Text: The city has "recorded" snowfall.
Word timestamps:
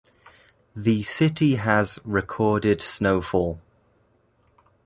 The 0.75 1.03
city 1.03 1.57
has 1.57 1.99
"recorded" 2.03 2.81
snowfall. 2.81 3.59